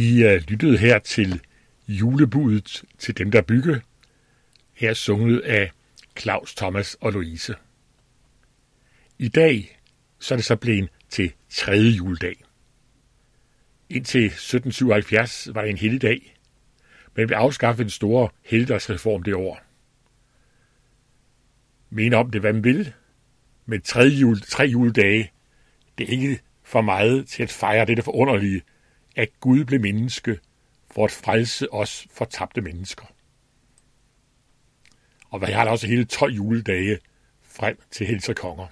Vi 0.00 0.24
øh, 0.24 0.42
lyttede 0.48 0.78
her 0.78 0.98
til 0.98 1.40
julebudet 1.88 2.84
til 2.98 3.18
dem, 3.18 3.30
der 3.30 3.42
bygge. 3.42 3.80
Her 4.72 4.94
sunget 4.94 5.40
af 5.40 5.70
Claus 6.18 6.54
Thomas 6.54 6.96
og 7.00 7.12
Louise. 7.12 7.54
I 9.18 9.28
dag 9.28 9.78
så 10.18 10.34
er 10.34 10.36
det 10.36 10.44
så 10.44 10.56
blevet 10.56 10.88
til 11.08 11.32
tredje 11.48 11.90
juledag. 11.90 12.44
Indtil 13.88 14.24
1777 14.24 15.48
var 15.54 15.62
det 15.62 15.70
en 15.70 15.78
helligdag, 15.78 16.36
men 17.16 17.28
vi 17.28 17.34
afskaffede 17.34 17.84
en 17.84 17.90
store 17.90 18.28
helligdagsreform 18.44 19.22
det 19.22 19.34
år. 19.34 19.60
Men 21.90 22.14
om 22.14 22.30
det, 22.30 22.40
hvad 22.40 22.52
man 22.52 22.64
vil, 22.64 22.92
men 23.66 23.82
tredje 23.82 24.16
jul, 24.16 24.40
tre 24.40 24.64
juledage, 24.64 25.32
det 25.98 26.08
er 26.08 26.12
ikke 26.12 26.40
for 26.62 26.80
meget 26.80 27.26
til 27.28 27.42
at 27.42 27.50
fejre 27.50 27.84
det 27.84 28.04
forunderlige, 28.04 28.62
at 29.16 29.40
Gud 29.40 29.64
blev 29.64 29.80
menneske 29.80 30.40
for 30.90 31.04
at 31.04 31.10
frelse 31.10 31.72
os 31.72 32.06
fortabte 32.10 32.60
mennesker. 32.60 33.06
Og 35.30 35.38
hvad 35.38 35.48
har 35.48 35.64
der 35.64 35.70
også 35.70 35.86
hele 35.86 36.04
12 36.04 36.32
juledage 36.32 36.98
frem 37.42 37.78
til 37.90 38.06
Helse 38.06 38.34
Konger. 38.34 38.66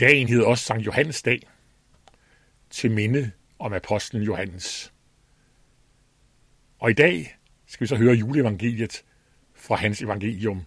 Dagen 0.00 0.28
hed 0.28 0.42
også 0.42 0.64
Sankt 0.64 0.86
Johannes 0.86 1.22
dag, 1.22 1.40
til 2.70 2.90
minde 2.90 3.30
om 3.58 3.72
apostlen 3.72 4.22
Johannes. 4.22 4.92
Og 6.78 6.90
i 6.90 6.94
dag 6.94 7.36
skal 7.66 7.84
vi 7.84 7.88
så 7.88 7.96
høre 7.96 8.14
juleevangeliet 8.14 9.04
fra 9.54 9.74
hans 9.74 10.02
evangelium, 10.02 10.66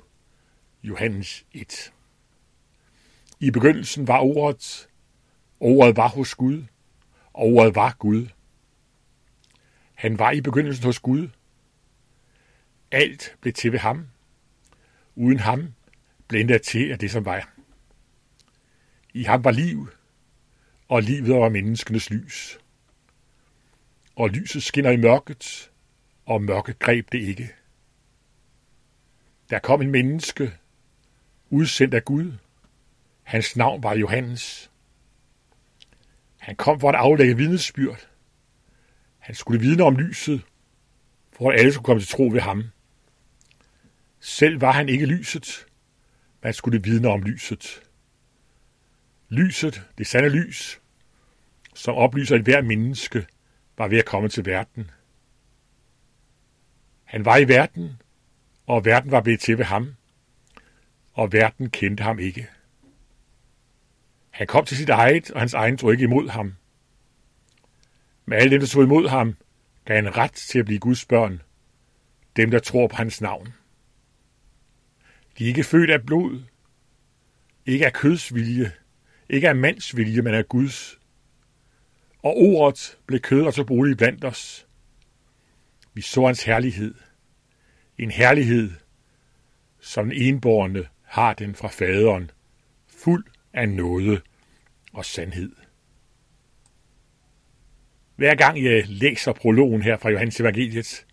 Johannes 0.83 1.45
1. 1.53 1.93
I 3.39 3.51
begyndelsen 3.51 4.07
var 4.07 4.19
ordet, 4.19 4.87
ordet 5.59 5.97
var 5.97 6.07
hos 6.07 6.35
Gud, 6.35 6.63
ordet 7.43 7.75
var 7.75 7.95
Gud. 7.99 8.27
Han 9.93 10.19
var 10.19 10.31
i 10.31 10.41
begyndelsen 10.41 10.85
hos 10.85 10.99
Gud. 10.99 11.29
Alt 12.91 13.35
blev 13.41 13.53
til 13.53 13.71
ved 13.71 13.79
ham. 13.79 14.07
Uden 15.15 15.39
ham 15.39 15.73
blev 16.27 16.47
der 16.47 16.57
til 16.57 16.91
af 16.91 16.99
det, 16.99 17.11
som 17.11 17.25
var. 17.25 17.53
I 19.13 19.23
ham 19.23 19.43
var 19.43 19.51
liv, 19.51 19.89
og 20.87 21.01
livet 21.01 21.35
var 21.35 21.49
menneskenes 21.49 22.09
lys. 22.09 22.59
Og 24.15 24.29
lyset 24.29 24.63
skinner 24.63 24.91
i 24.91 24.97
mørket, 24.97 25.71
og 26.25 26.41
mørket 26.41 26.79
greb 26.79 27.11
det 27.11 27.21
ikke. 27.21 27.53
Der 29.49 29.59
kom 29.59 29.81
en 29.81 29.91
menneske, 29.91 30.53
udsendt 31.49 31.93
af 31.93 32.05
Gud. 32.05 32.33
Hans 33.23 33.55
navn 33.55 33.83
var 33.83 33.95
Johannes. 33.95 34.71
Han 36.47 36.55
kom 36.55 36.79
for 36.79 36.89
at 36.89 36.95
aflægge 36.95 37.37
vidnesbyrd. 37.37 38.07
Han 39.17 39.35
skulle 39.35 39.59
vidne 39.59 39.83
om 39.83 39.95
lyset, 39.95 40.41
for 41.33 41.51
at 41.51 41.59
alle 41.59 41.73
skulle 41.73 41.85
komme 41.85 42.01
til 42.01 42.09
tro 42.09 42.23
ved 42.23 42.41
ham. 42.41 42.63
Selv 44.19 44.61
var 44.61 44.71
han 44.71 44.89
ikke 44.89 45.05
lyset, 45.05 45.65
men 46.43 46.53
skulle 46.53 46.83
vidne 46.83 47.07
om 47.07 47.23
lyset. 47.23 47.81
Lyset, 49.29 49.81
det 49.97 50.07
sande 50.07 50.29
lys, 50.29 50.81
som 51.75 51.95
oplyser 51.95 52.35
et 52.35 52.43
hver 52.43 52.61
menneske, 52.61 53.27
var 53.77 53.87
ved 53.87 53.97
at 53.97 54.05
komme 54.05 54.29
til 54.29 54.45
verden. 54.45 54.91
Han 57.03 57.25
var 57.25 57.37
i 57.37 57.47
verden, 57.47 58.01
og 58.65 58.85
verden 58.85 59.11
var 59.11 59.21
blevet 59.21 59.39
til 59.39 59.57
ved 59.57 59.65
ham, 59.65 59.95
og 61.13 61.33
verden 61.33 61.69
kendte 61.69 62.03
ham 62.03 62.19
ikke. 62.19 62.47
Han 64.37 64.47
kom 64.47 64.65
til 64.65 64.77
sit 64.77 64.89
eget, 64.89 65.31
og 65.31 65.39
hans 65.39 65.53
egen 65.53 65.77
tog 65.77 65.91
ikke 65.91 66.03
imod 66.03 66.29
ham. 66.29 66.55
Men 68.25 68.39
alle 68.39 68.51
dem, 68.51 68.59
der 68.59 68.67
tog 68.67 68.83
imod 68.83 69.09
ham, 69.09 69.35
gav 69.85 69.95
han 69.95 70.17
ret 70.17 70.31
til 70.31 70.59
at 70.59 70.65
blive 70.65 70.79
Guds 70.79 71.05
børn, 71.05 71.41
dem, 72.35 72.51
der 72.51 72.59
tror 72.59 72.87
på 72.87 72.95
hans 72.95 73.21
navn. 73.21 73.53
De 75.37 75.43
er 75.43 75.47
ikke 75.47 75.63
født 75.63 75.89
af 75.89 76.05
blod, 76.05 76.43
ikke 77.65 77.85
af 77.85 77.93
kødsvilje, 77.93 78.71
ikke 79.29 79.49
af 79.49 79.55
mandsvilje, 79.55 80.21
men 80.21 80.33
af 80.33 80.47
Guds. 80.47 80.99
Og 82.23 82.37
ordet 82.37 82.97
blev 83.05 83.19
kød 83.19 83.41
og 83.45 83.53
så 83.53 83.63
bolig 83.63 83.97
blandt 83.97 84.25
os. 84.25 84.67
Vi 85.93 86.01
så 86.01 86.25
hans 86.25 86.43
herlighed. 86.43 86.95
En 87.97 88.11
herlighed, 88.11 88.71
som 89.79 90.09
den 90.09 90.17
enborne 90.21 90.87
har 91.03 91.33
den 91.33 91.55
fra 91.55 91.67
faderen, 91.67 92.31
fuld 92.87 93.25
af 93.53 93.69
nåde 93.69 94.21
og 94.97 95.05
sandhed. 95.05 95.51
Hver 98.15 98.35
gang 98.35 98.63
jeg 98.63 98.87
læser 98.87 99.33
prologen 99.33 99.81
her 99.81 99.97
fra 99.97 100.09
Johannes 100.09 100.39
Evangeliet, 100.39 101.05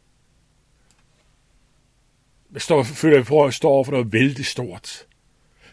jeg 2.53 2.63
står, 2.63 2.83
føler 2.83 3.17
jeg 3.17 3.27
for, 3.27 3.43
at 3.43 3.47
jeg 3.47 3.55
står 3.55 3.71
over 3.71 3.85
for 3.85 3.93
noget 3.93 4.13
vældig 4.13 4.47
stort. 4.47 5.07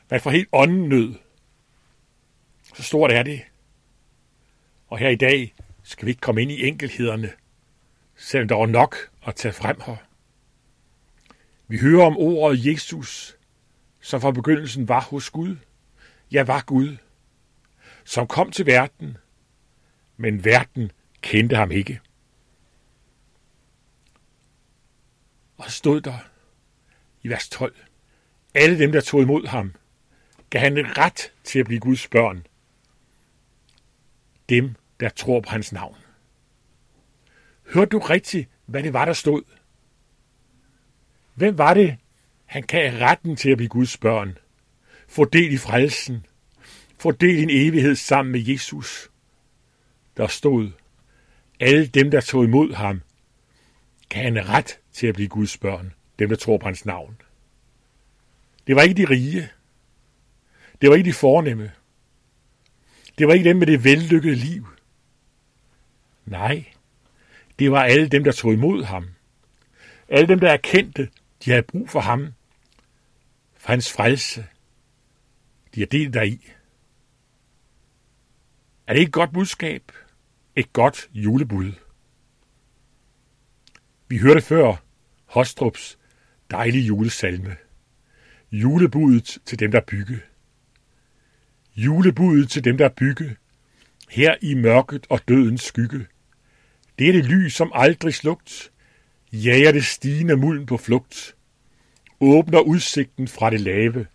Man 0.09 0.22
får 0.22 0.31
helt 0.31 0.49
åndenød. 0.51 1.16
Så 2.75 2.83
stort 2.83 3.11
er 3.11 3.23
det. 3.23 3.41
Og 4.88 4.97
her 4.97 5.09
i 5.09 5.16
dag 5.16 5.53
skal 5.83 6.05
vi 6.05 6.11
ikke 6.11 6.22
komme 6.22 6.41
ind 6.41 6.51
i 6.51 6.67
enkelhederne, 6.67 7.31
selvom 8.16 8.47
der 8.47 8.55
var 8.55 8.66
nok 8.66 8.95
at 9.28 9.35
tage 9.35 9.53
frem 9.53 9.81
her. 9.85 9.95
Vi 11.67 11.78
hører 11.78 12.05
om 12.05 12.17
ordet 12.17 12.66
Jesus, 12.66 13.38
som 14.01 14.22
fra 14.22 14.31
begyndelsen 14.31 14.88
var 14.88 15.01
hos 15.01 15.29
Gud. 15.29 15.55
Ja, 16.31 16.43
var 16.43 16.63
Gud, 16.66 16.97
som 18.03 18.28
kom 18.28 18.51
til 18.51 18.66
verden, 18.66 19.17
men 20.17 20.45
verden 20.45 20.91
kendte 21.22 21.56
ham 21.56 21.72
ikke. 21.72 22.01
Og 25.57 25.72
stod 25.72 26.01
der 26.01 26.17
i 27.23 27.29
vers 27.29 27.50
12, 27.50 27.75
alle 28.53 28.79
dem, 28.79 28.91
der 28.91 29.01
tog 29.01 29.22
imod 29.22 29.47
ham, 29.47 29.73
gav 30.50 30.61
han 30.61 30.97
ret 30.97 31.34
til 31.44 31.59
at 31.59 31.66
blive 31.66 31.79
Guds 31.79 32.07
børn. 32.07 32.45
Dem, 34.50 34.75
der 35.00 35.09
tror 35.09 35.40
på 35.41 35.50
hans 35.50 35.72
navn. 35.72 35.95
Hørte 37.73 37.90
du 37.90 38.00
rigtigt, 38.00 38.50
hvad 38.66 38.84
det 38.84 38.94
var, 38.94 39.06
der 39.06 39.13
stod? 39.13 39.44
Hvem 41.34 41.57
var 41.57 41.73
det, 41.73 41.97
han 42.45 42.63
gav 42.63 42.94
retten 42.94 43.35
til 43.35 43.50
at 43.50 43.57
blive 43.57 43.69
Guds 43.69 43.97
børn? 43.97 44.38
Få 45.07 45.25
del 45.25 45.53
i 45.53 45.57
frelsen. 45.57 46.25
Få 47.01 47.12
del 47.12 47.39
i 47.39 47.44
en 47.44 47.50
evighed 47.50 47.95
sammen 47.95 48.31
med 48.31 48.39
Jesus. 48.39 49.12
Der 50.17 50.28
stod, 50.28 50.72
alle 51.59 51.88
dem, 51.88 52.12
der 52.12 52.22
tog 52.22 52.44
imod 52.44 52.73
ham, 52.73 53.01
kan 54.09 54.23
han 54.23 54.50
ret 54.50 54.79
til 54.94 55.07
at 55.07 55.16
blive 55.16 55.28
Guds 55.28 55.57
børn. 55.57 55.94
Dem, 56.19 56.29
der 56.29 56.35
tror 56.35 56.57
på 56.57 56.66
hans 56.66 56.85
navn. 56.85 57.22
Det 58.67 58.75
var 58.75 58.81
ikke 58.81 59.01
de 59.01 59.09
rige. 59.09 59.50
Det 60.81 60.90
var 60.90 60.95
ikke 60.95 61.07
de 61.07 61.13
fornemme. 61.13 61.72
Det 63.17 63.28
var 63.28 63.34
ikke 63.34 63.50
dem 63.50 63.57
med 63.57 63.67
det 63.67 63.84
vellykkede 63.84 64.35
liv. 64.35 64.67
Nej, 66.25 66.66
det 67.59 67.72
var 67.72 67.84
alle 67.84 68.07
dem, 68.07 68.23
der 68.23 68.31
tog 68.31 68.53
imod 68.53 68.84
ham. 68.84 69.07
Alle 70.07 70.28
dem, 70.28 70.40
der 70.40 70.51
erkendte, 70.51 71.09
de 71.45 71.50
havde 71.50 71.63
brug 71.63 71.90
for 71.90 72.00
ham. 72.00 72.34
For 73.57 73.72
hans 73.72 73.91
frelse. 73.91 74.45
De 75.75 75.81
er 75.81 75.85
delt 75.85 76.13
deri. 76.13 76.51
Er 78.91 78.94
det 78.94 79.00
ikke 79.00 79.09
et 79.09 79.13
godt 79.13 79.34
budskab? 79.34 79.91
Et 80.56 80.74
godt 80.74 81.09
julebud. 81.13 81.72
Vi 84.07 84.18
hørte 84.18 84.41
før 84.41 84.84
Hostrups 85.25 85.97
dejlige 86.50 86.84
julesalme. 86.84 87.56
Julebudet 88.52 89.38
til 89.46 89.59
dem, 89.59 89.72
der 89.72 89.81
bygge. 89.88 90.22
Julebudet 91.75 92.50
til 92.50 92.63
dem, 92.63 92.78
der 92.78 92.90
bygge. 92.90 93.38
Her 94.09 94.35
i 94.41 94.53
mørket 94.53 95.08
og 95.09 95.19
dødens 95.28 95.62
skygge. 95.62 96.08
Det 97.00 97.09
er 97.09 97.13
det 97.13 97.25
lys, 97.25 97.53
som 97.53 97.72
aldrig 97.73 98.14
slugt. 98.14 98.72
Jager 99.34 99.72
det 99.72 99.85
stigende 99.85 100.38
mulden 100.38 100.66
på 100.66 100.78
flugt. 100.78 101.35
Åbner 102.20 102.59
udsigten 102.59 103.28
fra 103.28 103.49
det 103.49 103.61
lave. 103.61 104.08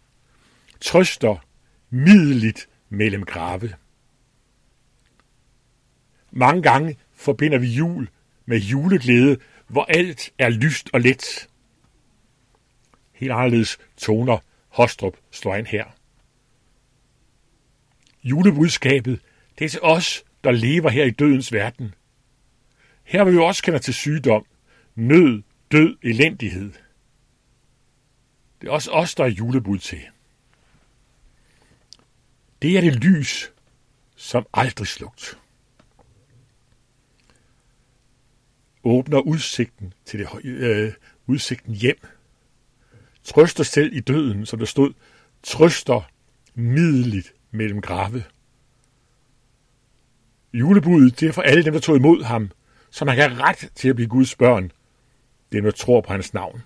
Trøster 0.81 1.47
middeligt 1.91 2.69
mellem 2.89 3.25
grave. 3.25 3.73
Mange 6.37 6.63
gange 6.63 6.97
forbinder 7.15 7.59
vi 7.59 7.67
jul 7.67 8.09
med 8.47 8.59
juleglæde, 8.59 9.39
hvor 9.69 9.85
alt 9.85 10.31
er 10.39 10.49
lyst 10.49 10.91
og 10.93 11.01
let. 11.01 11.49
Helt 13.13 13.33
anderledes 13.33 13.79
toner 13.97 14.39
Hostrup 14.69 15.17
slår 15.31 15.55
ind 15.55 15.67
her. 15.67 15.85
Julebudskabet, 18.25 19.21
det 19.59 19.65
er 19.65 19.69
til 19.69 19.83
os, 19.83 20.25
der 20.45 20.51
lever 20.51 20.89
her 20.89 21.05
i 21.05 21.11
dødens 21.11 21.53
verden. 21.53 21.95
Her 23.05 23.25
vil 23.25 23.33
vi 23.33 23.39
også 23.39 23.63
kende 23.63 23.79
til 23.79 23.95
sygdom, 23.95 24.47
nød, 24.95 25.43
død, 25.73 25.97
elendighed. 26.03 26.73
Det 28.61 28.69
er 28.69 28.73
også 28.73 28.91
os, 28.91 29.15
der 29.15 29.25
er 29.25 29.29
julebud 29.29 29.79
til. 29.79 30.03
Det 32.63 32.77
er 32.77 32.81
det 32.81 32.95
lys, 32.95 33.53
som 34.17 34.47
aldrig 34.55 34.87
slugt. 34.87 35.39
Åbner 38.87 39.19
udsigten 39.19 39.93
til 40.05 40.19
det, 40.19 40.29
øh, 40.45 40.93
udsigten 41.27 41.75
hjem. 41.75 41.99
Trøster 43.25 43.65
selv 43.65 43.97
i 43.97 44.01
døden, 44.01 44.47
som 44.47 44.59
der 44.59 44.67
stod, 44.67 44.93
trøster 45.43 46.11
middeligt 46.55 47.35
mellem 47.51 47.81
grave. 47.81 48.25
Julebuddet 50.53 51.21
det 51.21 51.29
er 51.29 51.33
for 51.33 51.43
alle 51.43 51.65
dem, 51.65 51.73
der 51.73 51.81
tog 51.81 51.97
imod 51.97 52.25
ham, 52.25 52.51
så 52.91 53.05
man 53.05 53.17
kan 53.17 53.41
ret 53.41 53.71
til 53.75 53.89
at 53.89 53.97
blive 53.97 54.09
Guds 54.09 54.35
børn, 54.35 54.73
dem, 55.53 55.65
der 55.65 55.71
tror 55.71 56.01
på 56.01 56.13
hans 56.13 56.35
navn. 56.35 56.63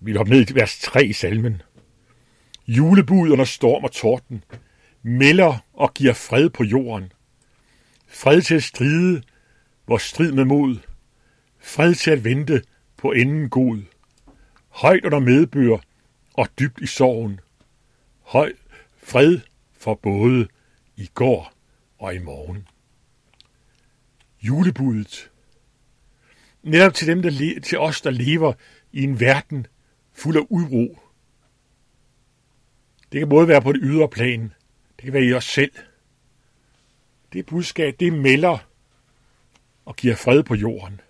Vi 0.00 0.12
hopper 0.12 0.34
ned 0.34 0.50
i 0.50 0.54
vers 0.54 0.78
3 0.78 1.04
i 1.04 1.12
salmen. 1.12 1.62
Julebud 2.68 3.30
under 3.30 3.44
storm 3.44 3.84
og 3.84 3.92
torden 3.92 4.44
melder 5.02 5.64
og 5.72 5.94
giver 5.94 6.12
fred 6.12 6.50
på 6.50 6.64
jorden. 6.64 7.12
Fred 8.08 8.42
til 8.42 8.54
at 8.54 8.62
stride, 8.62 9.22
hvor 9.88 9.98
strid 9.98 10.32
med 10.32 10.44
mod. 10.44 10.76
Fred 11.58 11.94
til 11.94 12.10
at 12.10 12.24
vente 12.24 12.62
på 12.96 13.12
enden 13.12 13.48
god. 13.48 13.82
Højt 14.68 15.04
under 15.04 15.18
medbør 15.18 15.78
og 16.34 16.48
dybt 16.58 16.80
i 16.80 16.86
sorgen. 16.86 17.40
Høj 18.20 18.52
fred 18.96 19.40
for 19.72 19.94
både 19.94 20.48
i 20.96 21.10
går 21.14 21.52
og 21.98 22.14
i 22.14 22.18
morgen. 22.18 22.68
Julebudet. 24.42 25.30
Netop 26.62 26.94
til, 26.94 27.06
dem, 27.06 27.22
der 27.22 27.60
til 27.62 27.78
os, 27.78 28.00
der 28.00 28.10
lever 28.10 28.52
i 28.92 29.02
en 29.02 29.20
verden 29.20 29.66
fuld 30.12 30.36
af 30.36 30.46
uro. 30.50 30.98
Det 33.12 33.20
kan 33.20 33.28
både 33.28 33.48
være 33.48 33.62
på 33.62 33.72
det 33.72 33.80
ydre 33.82 34.08
plan, 34.08 34.52
det 34.96 35.04
kan 35.04 35.12
være 35.12 35.24
i 35.24 35.32
os 35.32 35.44
selv. 35.44 35.72
Det 37.32 37.46
budskab, 37.46 37.96
det 38.00 38.12
melder 38.12 38.67
og 39.88 39.96
giver 39.96 40.14
fred 40.14 40.42
på 40.42 40.54
jorden. 40.54 41.00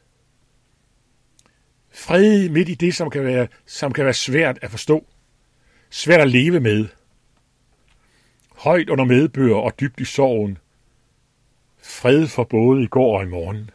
Fred 1.91 2.49
midt 2.49 2.69
i 2.69 2.75
det, 2.75 2.95
som 2.95 3.11
kan 3.11 3.25
være, 3.25 3.49
som 3.67 3.93
kan 3.93 4.05
være 4.05 4.15
svært 4.15 4.59
at 4.63 4.71
forstå. 4.71 5.07
Svært 5.91 6.21
at 6.21 6.29
leve 6.29 6.61
med. 6.61 6.87
Højt 8.57 8.89
under 8.89 9.05
medbør 9.05 9.55
og 9.55 9.81
dybt 9.81 10.01
i 10.01 10.05
sorgen. 10.05 10.59
Fred 11.83 12.27
for 12.27 12.45
både 12.45 12.83
i 12.83 12.87
går 12.87 13.19
og 13.19 13.25
i 13.25 13.29
morgen. 13.29 13.71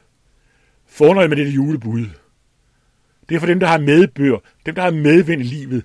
Forunderligt 0.86 1.30
med 1.30 1.38
dette 1.38 1.52
julebud. 1.52 2.06
Det 3.30 3.36
er 3.36 3.40
for 3.40 3.48
dem, 3.48 3.60
der 3.60 3.68
har 3.68 3.80
medbør, 3.80 4.38
dem, 4.66 4.76
der 4.76 4.82
har 4.82 4.92
medvind 4.92 5.42
i 5.42 5.46
livet, 5.46 5.84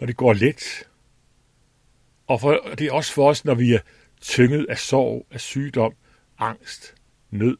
når 0.00 0.06
det 0.06 0.16
går 0.16 0.32
let. 0.32 0.88
Og 2.26 2.40
for, 2.40 2.60
det 2.78 2.86
er 2.86 2.92
også 2.92 3.12
for 3.12 3.28
os, 3.28 3.44
når 3.44 3.54
vi 3.54 3.74
er 3.74 3.80
tynget 4.20 4.66
af 4.68 4.78
sorg, 4.78 5.26
af 5.30 5.40
sygdom, 5.40 5.92
angst, 6.38 6.94
nød. 7.30 7.56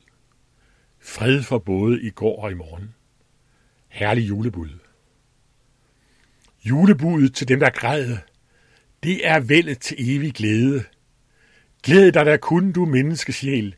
Fred 1.01 1.43
for 1.43 1.59
både 1.59 2.03
i 2.03 2.11
går 2.11 2.43
og 2.43 2.51
i 2.51 2.55
morgen. 2.55 2.95
Herlig 3.89 4.29
julebud. 4.29 4.71
Julebuddet 6.65 7.35
til 7.35 7.49
dem, 7.49 7.61
der 7.61 7.71
græder, 7.71 8.19
det 9.03 9.27
er 9.27 9.41
vældet 9.41 9.79
til 9.79 10.17
evig 10.17 10.35
glæde. 10.35 10.85
Glæd 11.83 12.13
dig, 12.13 12.27
der 12.27 12.37
kun 12.37 12.73
du 12.73 12.85
menneskesjæl. 12.85 13.75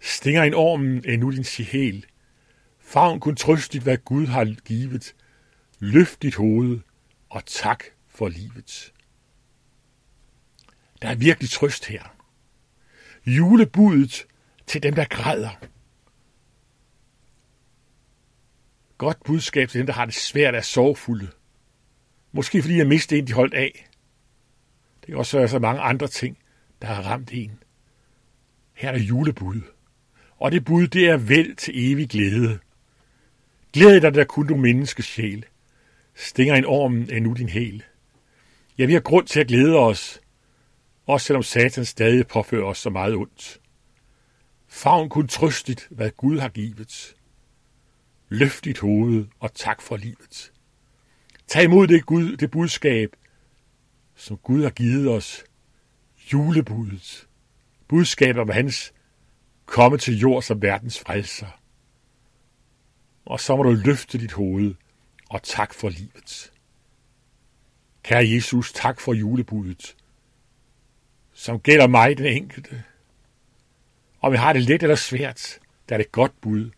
Stinger 0.00 0.42
en 0.42 0.54
ormen 0.54 1.04
endnu 1.08 1.30
din 1.30 1.44
sjæl. 1.44 2.06
Favn 2.80 3.20
kun 3.20 3.36
trøstigt, 3.36 3.84
hvad 3.84 3.96
Gud 3.96 4.26
har 4.26 4.56
givet. 4.64 5.14
Løft 5.78 6.22
dit 6.22 6.34
hoved, 6.34 6.80
og 7.30 7.46
tak 7.46 7.84
for 8.08 8.28
livet. 8.28 8.92
Der 11.02 11.08
er 11.08 11.14
virkelig 11.14 11.50
trøst 11.50 11.86
her. 11.86 12.16
Julebudet 13.26 14.26
til 14.66 14.82
dem, 14.82 14.94
der 14.94 15.04
græder. 15.04 15.50
Godt 19.02 19.24
budskab 19.24 19.68
til 19.68 19.78
dem, 19.78 19.86
der 19.86 19.92
har 19.92 20.04
det 20.04 20.14
svært 20.14 20.54
af 20.54 20.64
sorgfulde. 20.64 21.28
Måske 22.32 22.62
fordi 22.62 22.76
jeg 22.76 22.86
mistede 22.86 23.20
en, 23.20 23.26
de 23.26 23.32
holdt 23.32 23.54
af. 23.54 23.88
Det 25.00 25.06
kan 25.06 25.16
også 25.16 25.38
være 25.38 25.48
så 25.48 25.58
mange 25.58 25.80
andre 25.80 26.08
ting, 26.08 26.38
der 26.82 26.88
har 26.88 27.02
ramt 27.02 27.30
en. 27.32 27.62
Her 28.74 28.90
er 28.90 28.98
julebud. 28.98 29.60
Og 30.36 30.52
det 30.52 30.64
bud, 30.64 30.86
det 30.86 31.08
er 31.08 31.16
vel 31.16 31.56
til 31.56 31.92
evig 31.92 32.08
glæde. 32.08 32.58
Glæd 33.72 34.00
dig, 34.00 34.14
der 34.14 34.24
kun 34.24 34.46
du 34.46 34.56
menneskes 34.56 35.04
sjæl. 35.04 35.44
Stinger 36.14 36.54
en 36.54 36.64
ormen 36.64 37.10
er 37.10 37.20
nu 37.20 37.32
din 37.32 37.48
hæl. 37.48 37.82
Ja, 38.78 38.86
vi 38.86 38.92
har 38.92 39.00
grund 39.00 39.26
til 39.26 39.40
at 39.40 39.46
glæde 39.46 39.76
os, 39.76 40.20
også 41.06 41.26
selvom 41.26 41.42
Satan 41.42 41.84
stadig 41.84 42.26
påfører 42.26 42.64
os 42.64 42.78
så 42.78 42.90
meget 42.90 43.14
ondt. 43.14 43.60
Favn 44.68 45.08
kun 45.08 45.28
trøstigt, 45.28 45.88
hvad 45.90 46.10
Gud 46.10 46.38
har 46.38 46.48
givet. 46.48 47.14
Løft 48.32 48.64
dit 48.64 48.78
hoved 48.78 49.26
og 49.40 49.54
tak 49.54 49.82
for 49.82 49.96
livet. 49.96 50.52
Tag 51.46 51.64
imod 51.64 51.86
det, 51.86 52.06
Gud, 52.06 52.36
det 52.36 52.50
budskab, 52.50 53.16
som 54.14 54.36
Gud 54.36 54.62
har 54.62 54.70
givet 54.70 55.08
os. 55.08 55.44
Julebudet. 56.32 57.26
Budskabet 57.88 58.40
om 58.40 58.48
hans 58.48 58.92
komme 59.66 59.98
til 59.98 60.18
jord 60.18 60.42
som 60.42 60.62
verdens 60.62 60.98
frelser. 60.98 61.60
Og 63.24 63.40
så 63.40 63.56
må 63.56 63.62
du 63.62 63.70
løfte 63.70 64.18
dit 64.18 64.32
hoved 64.32 64.74
og 65.30 65.42
tak 65.42 65.74
for 65.74 65.88
livet. 65.88 66.52
Kære 68.02 68.30
Jesus, 68.30 68.72
tak 68.72 69.00
for 69.00 69.12
julebudet, 69.12 69.96
som 71.32 71.60
gælder 71.60 71.86
mig, 71.86 72.18
den 72.18 72.26
enkelte. 72.26 72.84
Om 74.20 74.32
jeg 74.32 74.40
har 74.40 74.52
det 74.52 74.62
let 74.62 74.82
eller 74.82 74.96
svært, 74.96 75.58
der 75.88 75.94
er 75.94 75.98
det 75.98 76.12
godt 76.12 76.40
bud 76.40 76.70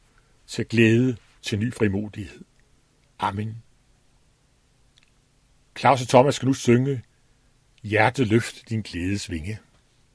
til 0.46 0.64
glæde, 0.64 1.16
til 1.44 1.58
ny 1.58 1.72
frimodighed. 1.74 2.44
Amen. 3.18 3.62
Claus 5.78 6.02
og 6.02 6.08
Thomas 6.08 6.34
skal 6.34 6.46
nu 6.46 6.52
synge 6.52 7.02
Hjerteløft 7.82 8.68
din 8.68 8.80
glædes 8.80 9.30
vinge. 9.30 9.58